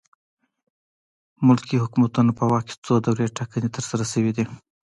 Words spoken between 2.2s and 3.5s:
په وخت کې څو دورې